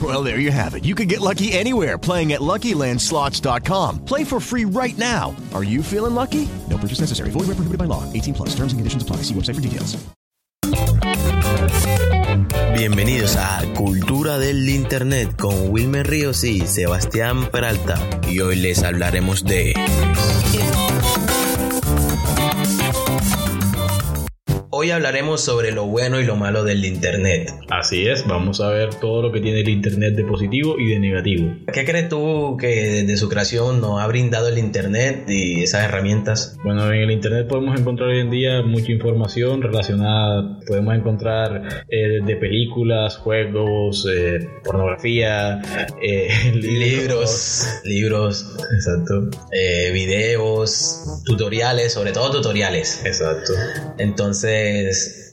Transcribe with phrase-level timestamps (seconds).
[0.00, 0.84] Well, there you have it.
[0.84, 4.04] You can get lucky anywhere playing at LuckyLandSlots.com.
[4.04, 5.34] Play for free right now.
[5.54, 6.48] Are you feeling lucky?
[6.68, 7.30] No purchase necessary.
[7.30, 8.04] Void where prohibited by law.
[8.12, 8.50] 18 plus.
[8.50, 9.22] Terms and conditions apply.
[9.24, 9.96] See website for details.
[12.76, 17.98] Bienvenidos a Cultura del Internet con Wilmer Ríos y Sebastián Peralta.
[18.28, 19.74] Y hoy les hablaremos de...
[24.80, 27.52] Hoy hablaremos sobre lo bueno y lo malo del Internet.
[27.68, 31.00] Así es, vamos a ver todo lo que tiene el Internet de positivo y de
[31.00, 31.52] negativo.
[31.72, 36.56] ¿Qué crees tú que desde su creación nos ha brindado el Internet y esas herramientas?
[36.62, 42.20] Bueno, en el Internet podemos encontrar hoy en día mucha información relacionada, podemos encontrar eh,
[42.24, 45.60] de películas, juegos, eh, pornografía,
[46.00, 49.28] eh, libros, libros, exacto,
[49.92, 53.04] videos, tutoriales, sobre todo tutoriales.
[53.04, 53.54] Exacto.
[53.98, 54.67] Entonces,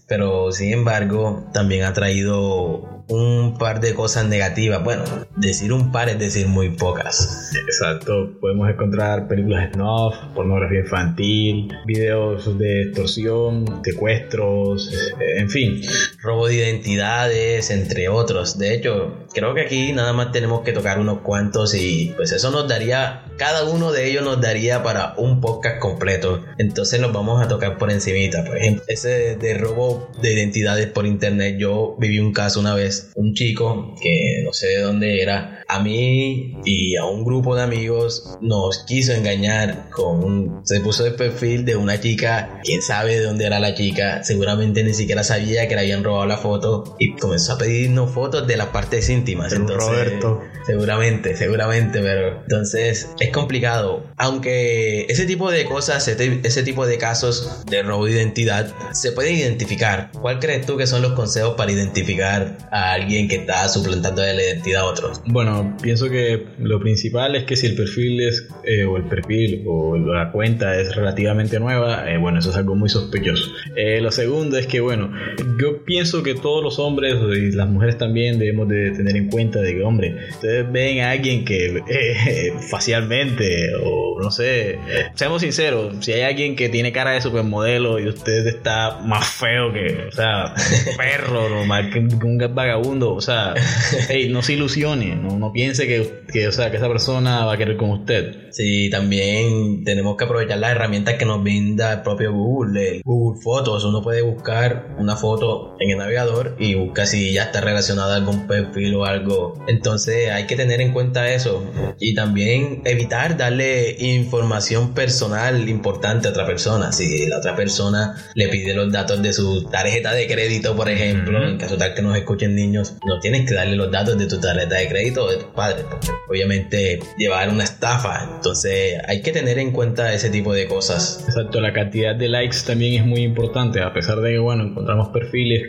[0.07, 4.83] pero sin embargo, también ha traído un par de cosas negativas.
[4.83, 5.03] Bueno,
[5.35, 7.51] decir un par es decir muy pocas.
[7.55, 8.31] Exacto.
[8.39, 15.81] Podemos encontrar películas snuff, pornografía infantil, videos de extorsión, secuestros, eh, en fin.
[16.21, 18.57] Robo de identidades, entre otros.
[18.57, 22.51] De hecho, creo que aquí nada más tenemos que tocar unos cuantos y pues eso
[22.51, 26.43] nos daría, cada uno de ellos nos daría para un podcast completo.
[26.57, 28.43] Entonces los vamos a tocar por encimita.
[28.45, 31.57] Por ejemplo, ese de robo de identidades por internet.
[31.59, 35.79] Yo viví un caso una vez un chico que no sé de dónde era, a
[35.79, 41.15] mí y a un grupo de amigos nos quiso engañar con un, se puso el
[41.15, 45.67] perfil de una chica, quién sabe de dónde era la chica, seguramente ni siquiera sabía
[45.67, 49.53] que le habían robado la foto y comenzó a pedirnos fotos de las partes íntimas.
[49.53, 50.41] Entonces, Roberto.
[50.65, 54.03] Seguramente, seguramente, pero entonces es complicado.
[54.17, 59.31] Aunque ese tipo de cosas, ese tipo de casos de robo de identidad se puede
[59.31, 60.09] identificar.
[60.19, 64.33] ¿Cuál crees tú que son los consejos para identificar a alguien que está suplantando la
[64.33, 65.21] identidad a otros?
[65.25, 69.63] Bueno, pienso que lo principal es que si el perfil es, eh, o el perfil
[69.67, 73.51] o la cuenta es relativamente nueva, eh, bueno, eso es algo muy sospechoso.
[73.75, 75.11] Eh, lo segundo es que, bueno,
[75.59, 79.59] yo pienso que todos los hombres y las mujeres también debemos de tener en cuenta
[79.59, 81.81] de que, hombre, ustedes ven a alguien que
[82.69, 84.79] facialmente o no sé,
[85.13, 89.73] seamos sinceros, si hay alguien que tiene cara de supermodelo y usted está más feo
[89.73, 90.53] que, o sea,
[90.91, 93.53] un perro, normal, que un vagabundo, o sea,
[94.09, 97.53] hey, no se ilusione, no, no piense que, que, o sea, que esa persona va
[97.53, 98.45] a querer con usted.
[98.51, 103.41] Sí, también tenemos que aprovechar las herramientas que nos brinda el propio Google, el Google
[103.41, 103.83] Fotos.
[103.83, 108.17] Uno puede buscar una foto en el navegador y busca si ya está relacionada a
[108.17, 109.61] algún perfil o algo.
[109.67, 111.69] Entonces hay que tener en cuenta eso
[111.99, 116.93] y también evitar darle información personal importante a otra persona.
[116.93, 121.45] Si la otra persona le pide los datos de su tarjeta de crédito, por ejemplo,
[121.45, 124.39] en caso tal que nos escuchen niños, no tienes que darle los datos de tu
[124.39, 128.29] tarjeta de crédito de tu padre, porque obviamente llevar una estafa.
[128.35, 131.23] Entonces hay que tener en cuenta ese tipo de cosas.
[131.27, 135.09] Exacto, la cantidad de likes también es muy importante, a pesar de que, bueno, encontramos
[135.09, 135.63] perfiles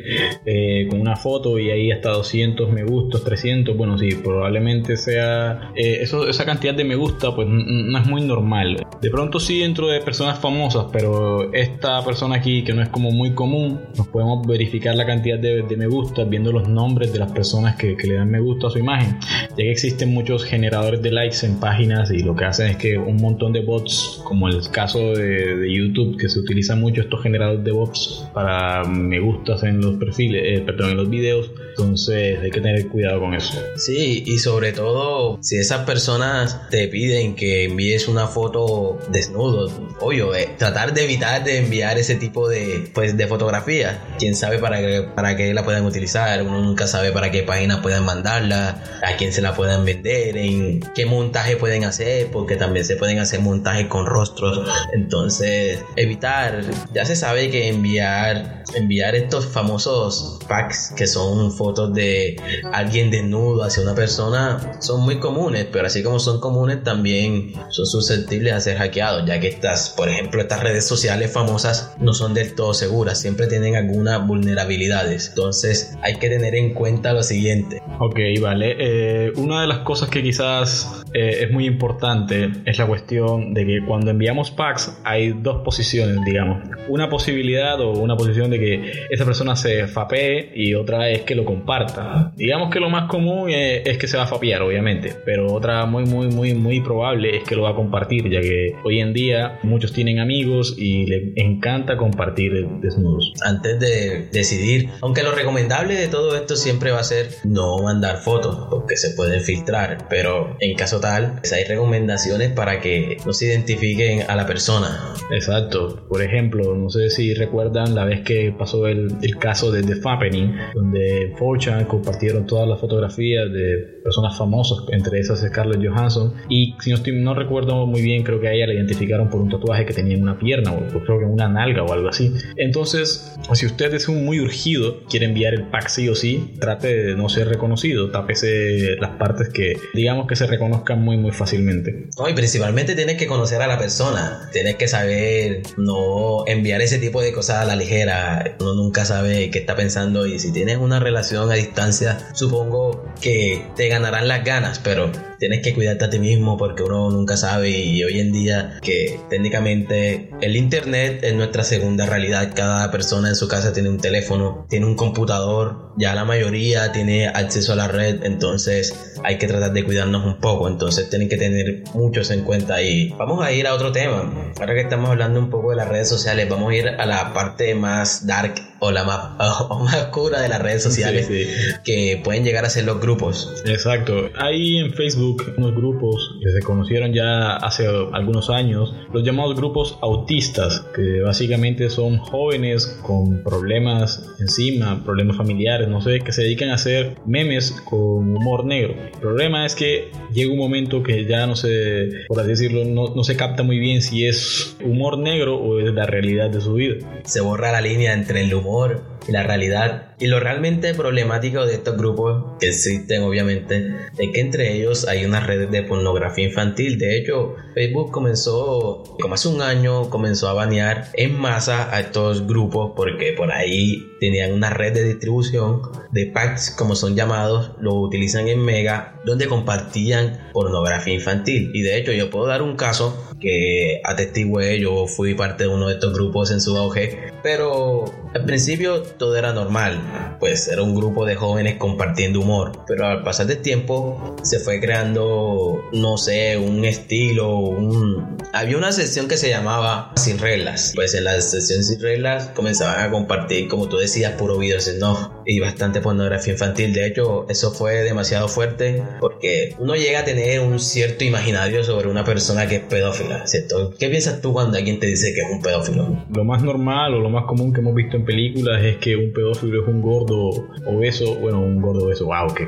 [0.44, 5.72] eh, con una foto y ahí hasta 200 me gustos, 300, bueno, sí, probablemente sea,
[5.74, 8.85] eh, eso, esa cantidad de me gusta, pues no es muy normal.
[9.00, 13.10] De pronto sí dentro de personas famosas, pero esta persona aquí que no es como
[13.10, 17.18] muy común, nos podemos verificar la cantidad de, de me gusta viendo los nombres de
[17.18, 19.18] las personas que, le dan me gusta a su imagen,
[19.50, 22.96] ya que existen muchos generadores de likes en páginas y lo que hacen es que
[22.96, 27.22] un montón de bots, como el caso de, de YouTube, que se utilizan mucho estos
[27.22, 32.38] generadores de bots para me gustas en los perfiles, eh, perdón, en los videos, entonces
[32.40, 33.58] hay que tener cuidado con eso.
[33.76, 39.70] Sí, y sobre todo si esas personas te piden que envíes una foto foto desnudo,
[40.00, 43.96] obvio, eh, tratar de evitar de enviar ese tipo de, pues, de fotografías.
[44.18, 47.80] Quién sabe para qué, para qué la puedan utilizar, uno nunca sabe para qué páginas
[47.80, 52.84] pueden mandarla, a quién se la puedan vender, en qué montaje pueden hacer, porque también
[52.84, 54.68] se pueden hacer montajes con rostros.
[54.92, 56.62] Entonces, evitar,
[56.92, 62.36] ya se sabe que enviar, enviar estos famosos packs que son fotos de
[62.72, 67.86] alguien desnudo hacia una persona son muy comunes, pero así como son comunes también son
[67.86, 72.34] susceptibles a ser hackeados, ya que estas, por ejemplo, estas redes sociales famosas no son
[72.34, 75.28] del todo seguras, siempre tienen algunas vulnerabilidades.
[75.28, 77.82] Entonces hay que tener en cuenta lo siguiente.
[77.98, 78.76] Ok, vale.
[78.78, 83.64] Eh, una de las cosas que quizás eh, es muy importante es la cuestión de
[83.64, 86.68] que cuando enviamos packs hay dos posiciones, digamos.
[86.88, 91.34] Una posibilidad o una posición de que esa persona se fapee y otra es que
[91.34, 92.32] lo comparta.
[92.36, 95.86] Digamos que lo más común es, es que se va a fapear, obviamente, pero otra
[95.86, 99.14] muy, muy, muy, muy probable es que lo va a compartir, ya que hoy en
[99.14, 103.32] día muchos tienen amigos y les encanta compartir desnudos.
[103.42, 108.18] Antes de decidir, aunque lo recomendable de todo esto siempre va a ser no mandar
[108.18, 113.32] fotos, porque se pueden filtrar, pero en caso tal, pues hay recomendaciones para que no
[113.32, 115.14] se identifiquen a la persona.
[115.30, 116.06] Exacto.
[116.08, 119.96] Por ejemplo, no sé si recuerdan la vez que pasó el, el caso de The
[119.96, 126.74] Fappening, donde 4chan compartieron todas las fotografías de personas famosas, entre esas Scarlett Johansson, y
[126.80, 129.48] si no, estoy, no recuerdo muy bien, creo que a ella la identificaron por un
[129.48, 132.32] tatuaje que tenía en una pierna, o creo que en una nalga o algo así.
[132.56, 136.94] Entonces, si usted es un muy urgido, quiere enviar el pack sí o sí, trate
[136.94, 137.75] de no ser reconocido,
[138.10, 142.08] tápese las partes que digamos que se reconozcan muy muy fácilmente.
[142.18, 147.20] No, principalmente tienes que conocer a la persona, tienes que saber no enviar ese tipo
[147.22, 151.00] de cosas a la ligera, uno nunca sabe qué está pensando y si tienes una
[151.00, 156.18] relación a distancia, supongo que te ganarán las ganas, pero tienes que cuidarte a ti
[156.18, 161.64] mismo porque uno nunca sabe y hoy en día que técnicamente el internet es nuestra
[161.64, 166.24] segunda realidad, cada persona en su casa tiene un teléfono, tiene un computador, ya la
[166.24, 171.10] mayoría tiene acceso a la red, entonces hay que tratar de cuidarnos un poco, entonces
[171.10, 174.82] tienen que tener muchos en cuenta y vamos a ir a otro tema, ahora que
[174.82, 178.24] estamos hablando un poco de las redes sociales, vamos a ir a la parte más
[178.24, 179.20] dark o la más,
[179.68, 181.72] o más oscura de las redes sociales Sí, sí.
[181.84, 183.62] que pueden llegar a ser los grupos.
[183.64, 184.30] Exacto.
[184.38, 189.98] Hay en Facebook unos grupos que se conocieron ya hace algunos años, los llamados grupos
[190.02, 196.68] autistas, que básicamente son jóvenes con problemas encima, problemas familiares, no sé, que se dedican
[196.68, 198.94] a hacer memes con humor negro.
[199.16, 203.14] El problema es que llega un momento que ya no se, por así decirlo, no,
[203.14, 206.74] no se capta muy bien si es humor negro o es la realidad de su
[206.74, 206.96] vida.
[207.24, 210.14] se borra la línea entre el humor y la realidad.
[210.18, 215.24] Y lo realmente problemático de estos grupos que existen obviamente es que entre ellos hay
[215.24, 216.98] unas redes de pornografía infantil.
[216.98, 222.46] De hecho, Facebook comenzó, como hace un año, comenzó a banear en masa a estos
[222.46, 227.94] grupos porque por ahí tenían una red de distribución de packs, como son llamados, lo
[227.94, 231.70] utilizan en Mega, donde compartían pornografía infantil.
[231.74, 235.88] Y de hecho, yo puedo dar un caso que atestigué, yo fui parte de uno
[235.88, 238.04] de estos grupos en su auge, pero
[238.34, 243.22] al principio todo era normal, pues era un grupo de jóvenes compartiendo humor, pero al
[243.22, 248.36] pasar del tiempo se fue creando, no sé, un estilo, un...
[248.52, 253.04] Había una sección que se llamaba Sin Reglas, pues en la sección Sin Reglas comenzaban
[253.04, 257.70] a compartir, como tú decías, puro videos no y bastante pornografía infantil, de hecho eso
[257.70, 262.76] fue demasiado fuerte porque uno llega a tener un cierto imaginario sobre una persona que
[262.76, 263.94] es pedófila, ¿cierto?
[263.98, 266.24] ¿Qué piensas tú cuando alguien te dice que es un pedófilo?
[266.34, 269.32] Lo más normal o lo más común que hemos visto en películas es que un
[269.32, 272.66] pedófilo es un gordo obeso, bueno, un gordo obeso, wow, qué,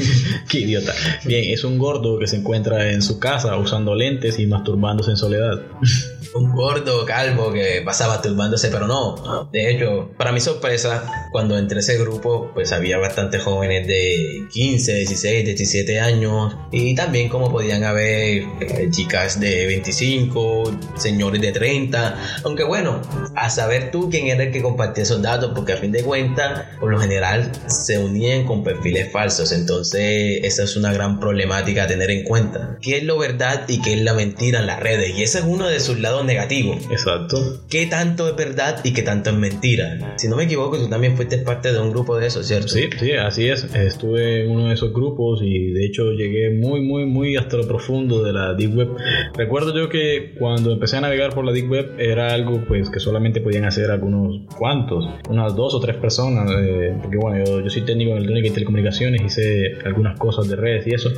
[0.48, 0.94] qué idiota.
[1.24, 5.16] Bien, es un gordo que se encuentra en su casa usando lentes y masturbándose en
[5.16, 5.60] soledad.
[6.34, 9.48] un gordo calvo que pasaba turbándose, pero no.
[9.52, 14.94] De hecho, para mi sorpresa, cuando entré ese grupo, pues había bastantes jóvenes de 15,
[14.94, 22.40] 16, 17 años y también como podían haber eh, chicas de 25, señores de 30,
[22.44, 23.00] aunque bueno,
[23.34, 26.64] a saber tú quién era el que compartía esos datos, porque a fin de cuentas,
[26.78, 31.86] por lo general, se unían con perfiles falsos, entonces esa es una gran problemática a
[31.86, 32.78] tener en cuenta.
[32.80, 35.16] ¿Qué es lo verdad y qué es la mentira en las redes?
[35.16, 36.74] Y ese es uno de sus lados lado negativo.
[36.90, 37.38] Exacto.
[37.68, 40.14] ¿Qué tanto es verdad y qué tanto es mentira?
[40.16, 42.68] Si no me equivoco, tú también fuiste parte de un grupo de eso, ¿cierto?
[42.68, 43.64] Sí, sí, así es.
[43.74, 47.66] Estuve en uno de esos grupos y de hecho llegué muy, muy, muy hasta lo
[47.66, 48.88] profundo de la Deep Web.
[49.34, 53.00] Recuerdo yo que cuando empecé a navegar por la Deep Web era algo pues que
[53.00, 57.70] solamente podían hacer algunos cuantos, unas dos o tres personas, eh, porque bueno, yo, yo
[57.70, 61.10] soy técnico en electrónica y telecomunicaciones, hice algunas cosas de redes y eso,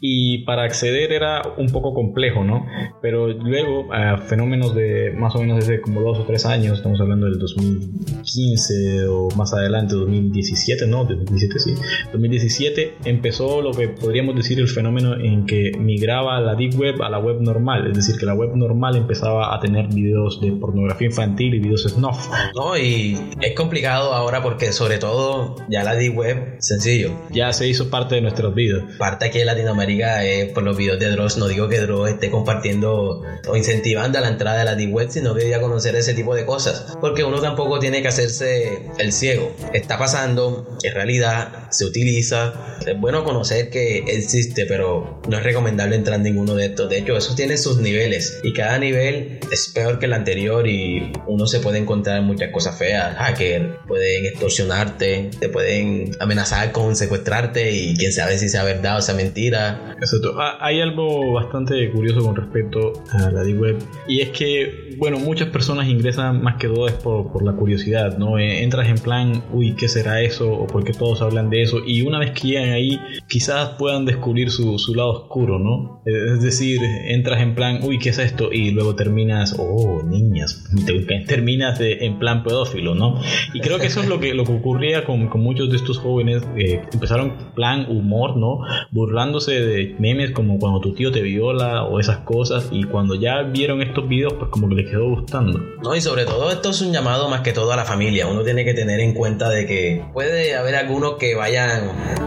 [0.00, 2.66] y para acceder era un poco complejo, ¿no?
[3.00, 7.00] Pero luego, a fenómenos de más o menos desde como dos o tres años, estamos
[7.00, 11.74] hablando del 2015 o más adelante, 2017, no, 2017 sí,
[12.12, 17.08] 2017 empezó lo que podríamos decir el fenómeno en que migraba la Deep Web a
[17.08, 21.06] la web normal, es decir, que la web normal empezaba a tener videos de pornografía
[21.06, 22.28] infantil y videos snuff.
[22.56, 27.12] No, y es complicado ahora porque sobre todo ya la Deep Web, sencillo.
[27.30, 28.82] Ya se hizo parte de nuestras vidas.
[28.98, 32.28] Parte aquí en Latinoamérica es por los videos de Dross, no digo que Dross esté
[32.28, 36.34] compartiendo o incentivando la entrada de la Deep Web, sino que a conocer ese tipo
[36.34, 39.52] de cosas, porque uno tampoco tiene que hacerse el ciego.
[39.72, 45.96] Está pasando, en realidad se utiliza, es bueno conocer que existe, pero no es recomendable
[45.96, 46.88] entrar en ninguno de estos.
[46.88, 51.12] De hecho, eso tiene sus niveles y cada nivel es peor que el anterior y
[51.26, 53.16] uno se puede encontrar muchas cosas feas.
[53.16, 59.02] Hacker, pueden extorsionarte, te pueden amenazar con secuestrarte y quién sabe si sea verdad o
[59.02, 59.94] sea mentira.
[59.98, 60.34] Exacto.
[60.38, 65.18] Ah, Hay algo bastante curioso con respecto a la Deep Web y es que, bueno,
[65.18, 68.38] muchas personas ingresan más que todo es por, por la curiosidad, ¿no?
[68.38, 70.52] Eh, Entras en plan, uy, ¿qué será eso?
[70.52, 74.50] O porque todos hablan de eso y una vez que llegan ahí, quizás puedan descubrir
[74.50, 76.02] su, su lado oscuro, ¿no?
[76.04, 78.52] Es decir, entras en plan, uy, ¿qué es esto?
[78.52, 83.20] Y luego terminas, oh, niñas, te- terminas de- en plan pedófilo, ¿no?
[83.54, 85.98] Y creo que eso es lo que, lo que ocurría con, con muchos de estos
[85.98, 88.60] jóvenes, eh, empezaron plan humor, ¿no?
[88.90, 93.42] Burlándose de memes como cuando tu tío te viola o esas cosas, y cuando ya
[93.42, 95.58] vieron estos videos, pues como que les quedó gustando.
[95.82, 98.26] No, y sobre todo esto es un llamado más que todo a la familia.
[98.26, 101.51] Uno tiene que tener en cuenta de que puede haber algunos que vayan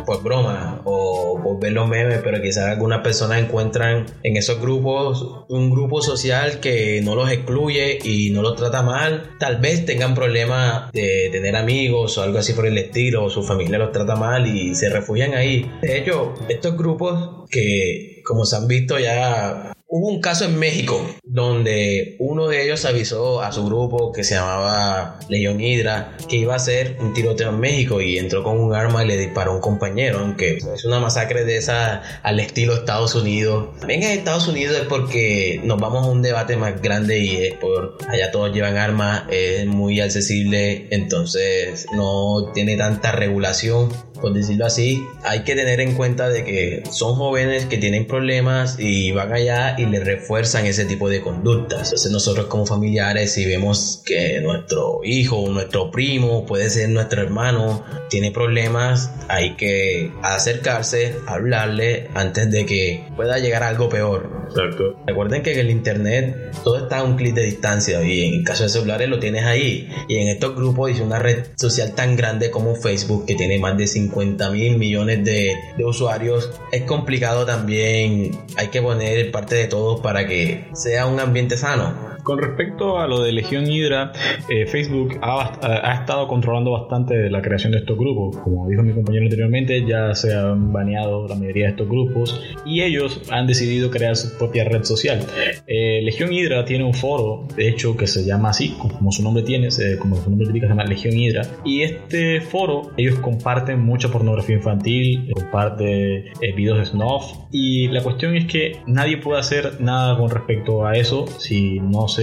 [0.05, 5.45] por broma o por ver los memes, pero quizás algunas personas encuentran en esos grupos
[5.49, 9.31] un grupo social que no los excluye y no los trata mal.
[9.39, 13.43] Tal vez tengan problemas de tener amigos o algo así por el estilo, o su
[13.43, 15.69] familia los trata mal y se refugian ahí.
[15.81, 20.99] De hecho, estos grupos que, como se han visto ya Hubo un caso en México
[21.23, 26.53] donde uno de ellos avisó a su grupo que se llamaba Legión Hydra que iba
[26.53, 29.55] a hacer un tiroteo en México y entró con un arma y le disparó a
[29.55, 33.79] un compañero, aunque es una masacre de esa al estilo Estados Unidos.
[33.79, 37.53] También en Estados Unidos es porque nos vamos a un debate más grande y es
[37.53, 43.89] por allá todos llevan armas, es muy accesible, entonces no tiene tanta regulación
[44.25, 48.75] por decirlo así, hay que tener en cuenta de que son jóvenes que tienen problemas
[48.79, 51.89] y van allá y les refuerzan ese tipo de conductas.
[51.89, 57.83] Entonces nosotros como familiares si vemos que nuestro hijo, nuestro primo, puede ser nuestro hermano,
[58.09, 64.45] tiene problemas, hay que acercarse, hablarle antes de que pueda llegar a algo peor.
[64.49, 64.95] Exacto.
[65.05, 68.43] Recuerden que en el internet todo está a un clic de distancia y en el
[68.43, 69.87] caso de celulares lo tienes ahí.
[70.07, 73.77] Y en estos grupos es una red social tan grande como Facebook que tiene más
[73.77, 76.51] de 50 mil millones de, de usuarios.
[76.71, 82.14] Es complicado también, hay que poner parte de todos para que sea un ambiente sano.
[82.25, 84.11] Con respecto a lo de Legión Hydra,
[84.49, 88.35] eh, Facebook ha, ha estado controlando bastante la creación de estos grupos.
[88.37, 92.81] Como dijo mi compañero anteriormente, ya se han baneado la mayoría de estos grupos y
[92.81, 95.19] ellos han decidido crear su propia red social.
[95.67, 99.43] Eh, Legión Hydra tiene un foro, de hecho, que se llama así, como su nombre
[99.43, 101.43] tiene, se- como su nombre indica, se llama Legión Hydra.
[101.63, 107.23] Y este foro, ellos comparten mucha pornografía infantil, comparte eh, videos de snuff.
[107.51, 112.07] Y la cuestión es que nadie puede hacer nada con respecto a eso si no
[112.07, 112.14] se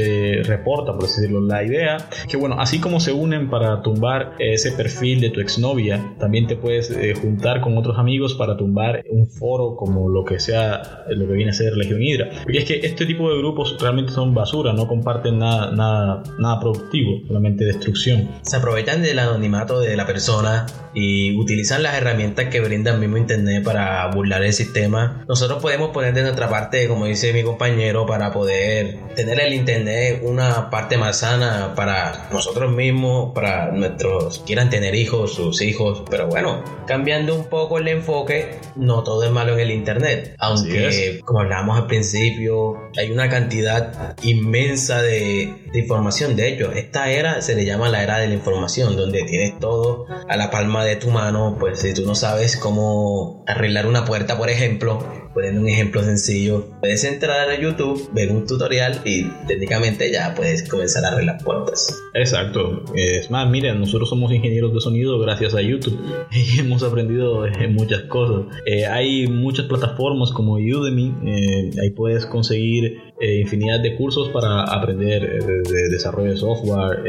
[0.45, 1.41] reporta, por decirlo.
[1.41, 1.97] La idea
[2.29, 6.57] que, bueno, así como se unen para tumbar ese perfil de tu exnovia, también te
[6.57, 11.27] puedes eh, juntar con otros amigos para tumbar un foro como lo que sea, lo
[11.27, 12.31] que viene a ser Legión Hydra.
[12.43, 16.61] Porque es que este tipo de grupos realmente son basura, no comparten nada, nada, nada
[16.61, 18.29] productivo, solamente destrucción.
[18.43, 23.17] Se aprovechan del anonimato de la persona y utilizan las herramientas que brinda el mismo
[23.17, 25.25] internet para burlar el sistema.
[25.29, 29.82] Nosotros podemos poner de nuestra parte, como dice mi compañero, para poder tener el internet
[30.23, 36.03] una parte más sana para nosotros mismos, para nuestros quieran tener hijos, sus hijos.
[36.11, 40.35] Pero bueno, cambiando un poco el enfoque, no todo es malo en el internet.
[40.39, 46.37] Aunque, como hablábamos al principio, hay una cantidad inmensa de, de información.
[46.37, 50.07] De hecho, esta era se le llama la era de la información, donde tienes todo
[50.29, 51.57] a la palma de tu mano.
[51.59, 56.67] Pues si tú no sabes cómo arreglar una puerta, por ejemplo, poniendo un ejemplo sencillo,
[56.81, 62.03] puedes entrar a YouTube, ver un tutorial y técnicamente ya puedes comenzar a arreglar puertas.
[62.15, 62.85] Exacto.
[62.95, 65.99] Es más, miren, nosotros somos ingenieros de sonido gracias a YouTube
[66.31, 68.55] y hemos aprendido eh, muchas cosas.
[68.67, 74.65] Eh, hay muchas plataformas como Udemy, eh, ahí puedes conseguir eh, infinidad de cursos para
[74.65, 77.03] aprender de, de desarrollo de software,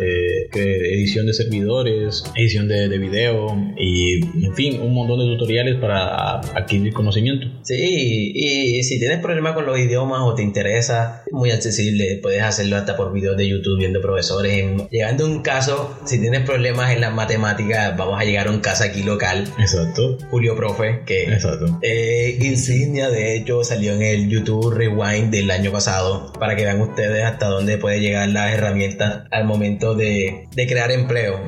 [0.53, 6.39] edición de servidores, edición de, de video y, en fin, un montón de tutoriales para
[6.39, 7.47] adquirir conocimiento.
[7.63, 12.19] Sí, y si tienes problemas con los idiomas o te interesa, es muy accesible.
[12.21, 14.53] Puedes hacerlo hasta por videos de YouTube viendo profesores.
[14.89, 18.59] Llegando a un caso, si tienes problemas en las matemáticas, vamos a llegar a un
[18.59, 19.47] caso aquí local.
[19.59, 20.17] Exacto.
[20.29, 21.79] Julio Profe, que Exacto.
[21.81, 26.81] eh, Insignia de hecho salió en el YouTube Rewind del año pasado para que vean
[26.81, 31.39] ustedes hasta dónde puede llegar las herramientas al momento de, de crear empleo.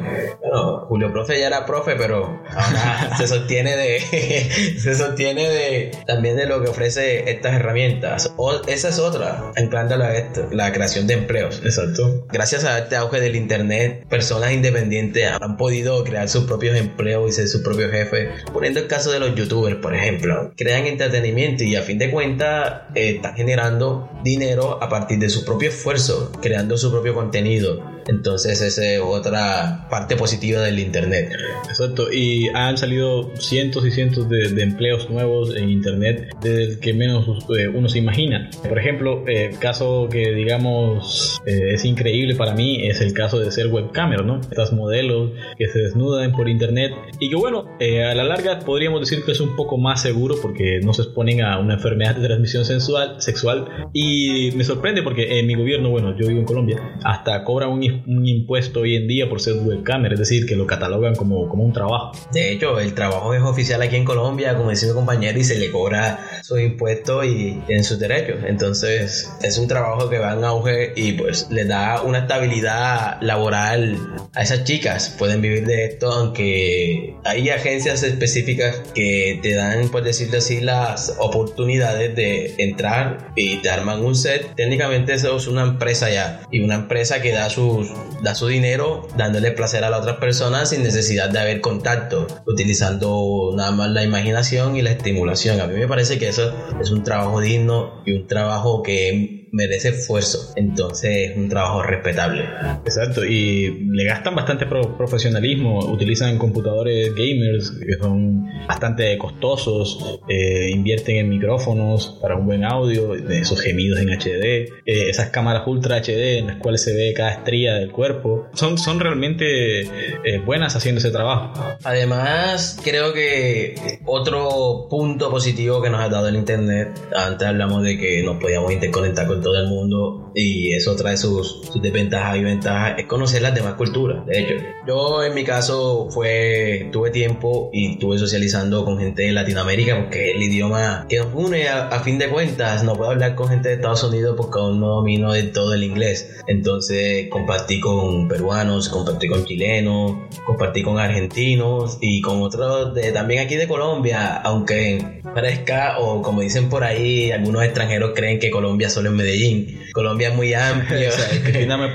[0.42, 4.00] Bueno, Julio Profe ya era profe, pero ahora se sostiene de
[4.80, 8.34] se sostiene de también de lo que ofrece estas herramientas.
[8.38, 11.62] O, esa es otra, anclándolo a esto, la creación de empleos.
[11.64, 12.26] Exacto.
[12.32, 17.34] Gracias a este auge del internet, personas independientes han podido crear sus propios empleos y
[17.34, 18.44] ser sus propios jefes.
[18.52, 22.84] Poniendo el caso de los youtubers, por ejemplo, crean entretenimiento y a fin de cuentas
[22.96, 27.96] eh, están generando dinero a partir de su propio esfuerzo, creando su propio contenido.
[28.08, 31.32] Entonces esa es otra parte positiva del internet.
[31.68, 36.80] Exacto, y han salido cientos y cientos de, de empleos nuevos en internet desde el
[36.80, 38.50] que menos eh, uno se imagina.
[38.68, 43.40] Por ejemplo, eh, el caso que digamos eh, es increíble para mí es el caso
[43.40, 44.40] de ser webcamer, ¿no?
[44.42, 49.02] Estas modelos que se desnudan por internet y que bueno, eh, a la larga podríamos
[49.02, 52.26] decir que es un poco más seguro porque no se exponen a una enfermedad de
[52.26, 56.98] transmisión sensual, sexual y me sorprende porque en mi gobierno, bueno, yo vivo en Colombia,
[57.04, 60.66] hasta cobran un, un impuesto hoy en día por ser webcamer, es decir, que lo
[60.68, 62.12] catalogan como, como un trabajo.
[62.32, 65.60] De hecho, el trabajo es oficial aquí en Colombia, como dice mi compañero, y se
[65.60, 68.38] le cobra sus impuestos y en sus derechos.
[68.46, 73.98] Entonces, es un trabajo que va en auge y pues le da una estabilidad laboral
[74.36, 75.16] a esas chicas.
[75.18, 81.16] Pueden vivir de esto, aunque hay agencias específicas que te dan, por decirlo así, las
[81.18, 84.54] oportunidades de entrar y te arman un set.
[84.56, 87.90] Técnicamente eso es una empresa ya y una empresa que da sus
[88.22, 93.52] da su dinero dándole placer a las otras personas sin necesidad de haber contacto, utilizando
[93.56, 95.62] nada más la imaginación y la estimulación.
[95.62, 100.54] A mí me parece que es un trabajo digno y un trabajo que merece esfuerzo.
[100.56, 102.44] Entonces es un trabajo respetable.
[102.86, 110.70] Exacto, y le gastan bastante pro- profesionalismo, utilizan computadores gamers que son bastante costosos, eh,
[110.72, 115.64] invierten en micrófonos para un buen audio, de esos gemidos en HD, eh, esas cámaras
[115.68, 120.40] ultra HD en las cuales se ve cada estría del cuerpo, son, son realmente eh,
[120.46, 121.54] buenas haciendo ese trabajo.
[121.84, 127.98] Además, creo que otro punto positivo que nos ha dado el Internet, antes hablamos de
[127.98, 132.44] que nos podíamos interconectar con todo el mundo y eso trae sus, sus desventajas y
[132.44, 134.26] ventajas, es conocer las demás culturas.
[134.26, 134.56] De hecho,
[134.88, 140.32] yo en mi caso fue, tuve tiempo y estuve socializando con gente de Latinoamérica porque
[140.32, 142.84] el idioma que nos une a, a fin de cuentas.
[142.84, 145.84] No puedo hablar con gente de Estados Unidos porque aún no domino del todo el
[145.84, 146.42] inglés.
[146.48, 150.14] Entonces compartí con peruanos, compartí con chilenos,
[150.46, 156.42] compartí con argentinos y con otros de, también aquí de Colombia, aunque parezca o como
[156.42, 159.82] dicen por ahí, algunos extranjeros creen que Colombia solo es Medellín.
[159.94, 161.10] Colombia es muy amplio.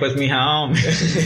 [0.00, 0.70] Pues, mija.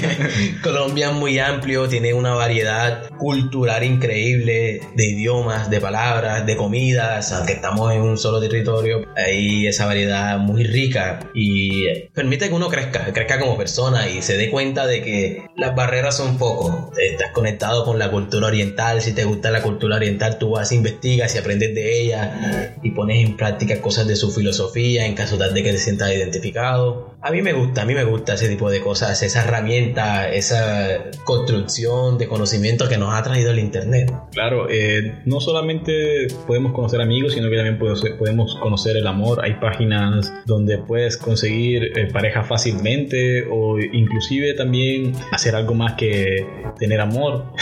[0.63, 7.33] Colombia es muy amplio, tiene una variedad cultural increíble de idiomas, de palabras, de comidas,
[7.33, 12.69] aunque estamos en un solo territorio, hay esa variedad muy rica y permite que uno
[12.69, 16.91] crezca, crezca como persona y se dé cuenta de que las barreras son poco.
[17.01, 21.35] Estás conectado con la cultura oriental, si te gusta la cultura oriental, tú vas, investigas
[21.35, 25.55] y aprendes de ella y pones en práctica cosas de su filosofía en caso tal
[25.55, 25.79] de que te
[26.13, 27.15] identificado.
[27.23, 31.11] A mí me gusta, a mí me gusta ese tipo de cosas, esa herramienta, esa
[31.25, 34.13] construcción de conocimiento que nos ha traído el Internet.
[34.33, 39.43] Claro, eh, no solamente podemos conocer amigos, sino que también podemos, conocer el amor.
[39.43, 46.47] Hay páginas donde puedes conseguir eh, pareja fácilmente o inclusive también hacer algo más que
[46.79, 47.53] tener amor.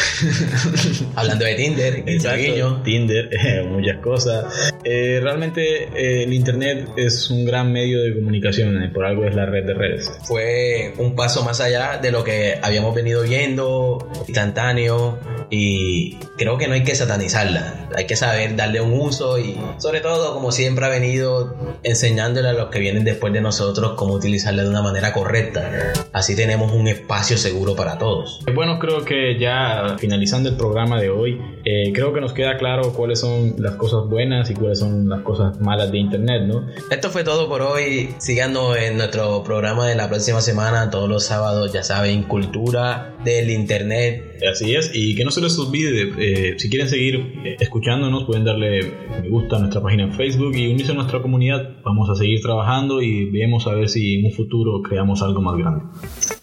[1.14, 4.74] Hablando de Tinder, Exacto, Tinder, eh, muchas cosas.
[4.84, 9.34] Eh, realmente eh, el Internet es un gran medio de comunicación, eh, por algo es
[9.34, 10.10] la red de redes.
[10.24, 15.18] Fue un paso más allá de lo que habíamos venido viendo, instantáneo,
[15.50, 20.00] y creo que no hay que satanizarla, hay que saber darle un uso y sobre
[20.00, 24.62] todo, como siempre ha venido enseñándole a los que vienen después de nosotros cómo utilizarla
[24.62, 25.92] de una manera correcta.
[26.12, 28.40] Así tenemos un espacio seguro para todos.
[28.54, 32.92] Bueno, creo que ya finalizando el programa de hoy, eh, creo que nos queda claro
[32.92, 36.66] cuáles son las cosas buenas y cuáles son las cosas malas de Internet, ¿no?
[36.90, 38.11] Esto fue todo por hoy.
[38.18, 43.50] Síganos en nuestro programa de la próxima semana, todos los sábados, ya saben, cultura del
[43.50, 44.40] Internet.
[44.50, 48.44] Así es, y que no se les olvide, eh, si quieren seguir eh, escuchándonos, pueden
[48.44, 51.76] darle me gusta a nuestra página en Facebook y unirse a nuestra comunidad.
[51.84, 55.56] Vamos a seguir trabajando y vemos a ver si en un futuro creamos algo más
[55.56, 55.84] grande.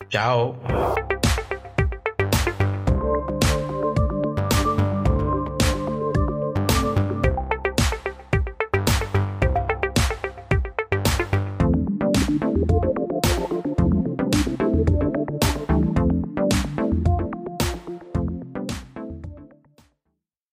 [0.09, 0.59] Chao.